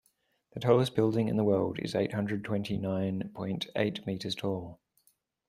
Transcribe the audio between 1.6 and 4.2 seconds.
is eight hundred twenty nine point eight